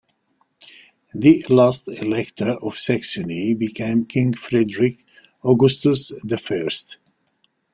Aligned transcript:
The 1.13 1.45
last 1.49 1.87
elector 1.87 2.49
of 2.53 2.75
Saxony 2.75 3.53
became 3.53 4.05
King 4.07 4.33
Frederick 4.33 5.05
Augustus 5.43 6.11
the 6.23 6.39
First. 6.39 6.97